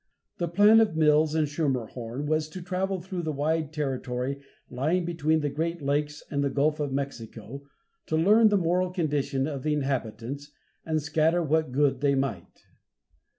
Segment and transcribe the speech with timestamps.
[0.39, 5.41] The plan of Mills and Schermerhorn was to travel through the wide territory lying between
[5.41, 7.61] the great lakes and the Gulf of Mexico,
[8.07, 10.49] to learn the moral condition of the inhabitants,
[10.83, 12.63] and scatter what good they might.